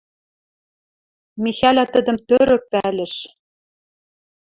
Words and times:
Михӓлӓ 1.43 1.85
тӹдӹм 1.93 2.17
тӧрӧк 2.27 2.63
пӓлӹш. 2.71 3.13